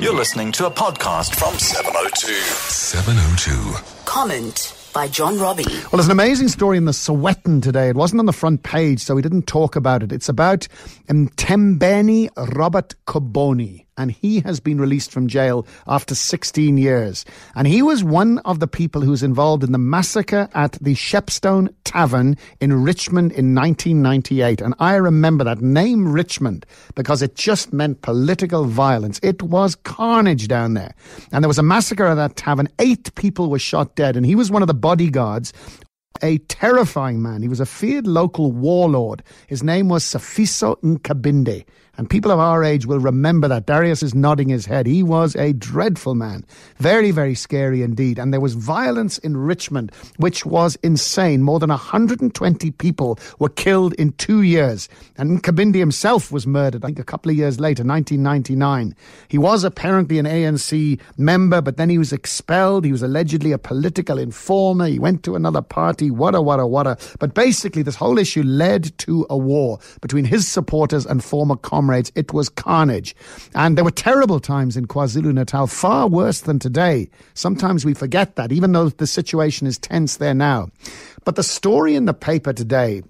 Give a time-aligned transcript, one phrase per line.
[0.00, 2.32] You're listening to a podcast from 702.
[2.32, 4.04] 702.
[4.04, 5.64] Comment by John Robbie.
[5.66, 7.88] Well, there's an amazing story in the Sowetan today.
[7.88, 10.12] It wasn't on the front page, so we didn't talk about it.
[10.12, 10.68] It's about
[11.08, 17.26] um, Tembeni Robert Koboni and he has been released from jail after 16 years.
[17.54, 20.94] And he was one of the people who was involved in the massacre at the
[20.94, 24.60] Shepstone Tavern in Richmond in 1998.
[24.62, 26.64] And I remember that name Richmond
[26.94, 29.20] because it just meant political violence.
[29.22, 30.94] It was carnage down there.
[31.32, 32.68] And there was a massacre at that tavern.
[32.78, 35.52] Eight people were shot dead, and he was one of the bodyguards
[36.22, 37.42] a terrifying man.
[37.42, 39.22] He was a feared local warlord.
[39.46, 41.64] His name was Sifiso Nkabinde.
[41.98, 43.66] And people of our age will remember that.
[43.66, 44.86] Darius is nodding his head.
[44.86, 46.44] He was a dreadful man.
[46.76, 48.20] Very, very scary indeed.
[48.20, 51.42] And there was violence in Richmond, which was insane.
[51.42, 54.88] More than 120 people were killed in two years.
[55.16, 58.94] And Kabindi himself was murdered, I think, a couple of years later, 1999.
[59.26, 62.84] He was apparently an ANC member, but then he was expelled.
[62.84, 64.86] He was allegedly a political informer.
[64.86, 66.12] He went to another party.
[66.12, 66.96] Wada, wada, wada.
[67.18, 71.87] But basically, this whole issue led to a war between his supporters and former comrades
[71.88, 73.16] comrades, it was carnage.
[73.54, 77.08] And there were terrible times in KwaZulu Natal, far worse than today.
[77.32, 80.68] Sometimes we forget that, even though the situation is tense there now.
[81.24, 83.02] But the story in the paper today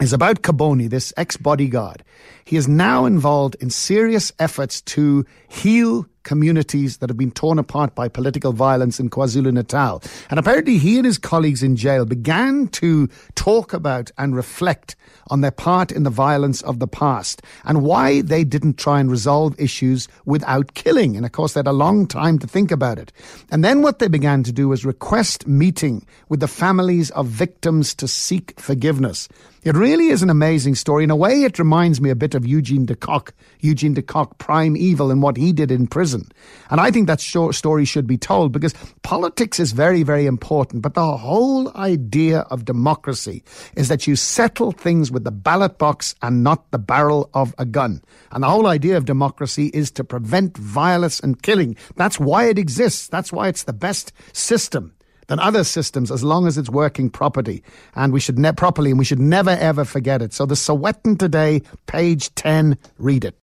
[0.00, 2.02] is about Koboni, this ex bodyguard.
[2.46, 7.94] He is now involved in serious efforts to heal communities that have been torn apart
[7.94, 10.02] by political violence in KwaZulu Natal.
[10.30, 14.96] And apparently, he and his colleagues in jail began to talk about and reflect
[15.30, 19.10] on their part in the violence of the past and why they didn't try and
[19.10, 21.16] resolve issues without killing.
[21.16, 23.12] And of course, they had a long time to think about it.
[23.50, 27.94] And then what they began to do was request meeting with the families of victims
[27.96, 29.28] to seek forgiveness.
[29.64, 31.04] It really is an amazing story.
[31.04, 34.38] In a way, it reminds me a bit of Eugene de Kock, Eugene de Kock,
[34.38, 36.07] Prime Evil, and what he did in prison.
[36.14, 40.82] And I think that story should be told because politics is very, very important.
[40.82, 43.42] But the whole idea of democracy
[43.76, 47.64] is that you settle things with the ballot box and not the barrel of a
[47.64, 48.02] gun.
[48.32, 51.76] And the whole idea of democracy is to prevent violence and killing.
[51.96, 53.08] That's why it exists.
[53.08, 54.94] That's why it's the best system
[55.28, 57.62] than other systems as long as it's working properly.
[57.94, 60.32] And we should ne- properly, and we should never ever forget it.
[60.32, 63.36] So the Sowetan today, page 10, read it.